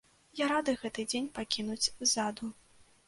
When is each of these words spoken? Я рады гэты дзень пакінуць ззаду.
Я 0.39 0.45
рады 0.51 0.73
гэты 0.85 1.05
дзень 1.11 1.29
пакінуць 1.37 1.81
ззаду. 2.09 2.53